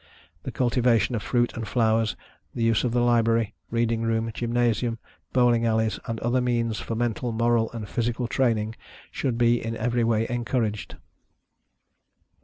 The 0.41 0.51
cultivation 0.51 1.13
of 1.13 1.21
fruits 1.21 1.53
and 1.53 1.67
flowers, 1.67 2.15
the 2.55 2.63
use 2.63 2.83
of 2.83 2.91
the 2.91 3.03
library, 3.03 3.53
reading 3.69 4.01
room, 4.01 4.31
gymnasium, 4.33 4.97
bowling 5.31 5.63
alleys, 5.63 5.99
and 6.07 6.19
other 6.21 6.41
means 6.41 6.79
for 6.79 6.95
mental, 6.95 7.31
moral 7.31 7.71
and 7.71 7.87
physical 7.87 8.27
training, 8.27 8.73
should 9.11 9.37
be 9.37 9.63
in 9.63 9.77
every 9.77 10.03
way 10.03 10.25
encouraged. 10.27 10.95